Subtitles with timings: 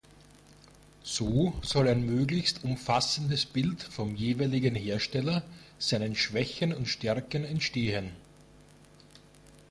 [1.03, 5.43] So soll ein möglichst umfassendes Bild vom jeweiligen Hersteller,
[5.77, 8.09] seinen Schwächen und Stärken, entstehen.